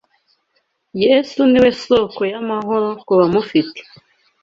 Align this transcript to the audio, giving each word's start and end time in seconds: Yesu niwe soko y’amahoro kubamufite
Yesu 1.03 1.39
niwe 1.51 1.69
soko 1.83 2.21
y’amahoro 2.31 2.87
kubamufite 3.05 3.81